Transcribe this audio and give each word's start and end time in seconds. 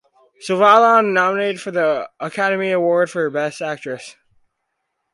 Sullavan 0.43 1.09
was 1.09 1.13
nominated 1.13 1.61
for 1.61 1.69
the 1.69 2.09
Academy 2.19 2.71
Award 2.71 3.11
for 3.11 3.29
Best 3.29 3.61
Actress. 3.61 4.15